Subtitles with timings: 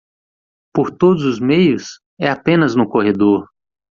[0.73, 1.85] Por todos os meios?
[2.19, 3.47] é apenas no corredor.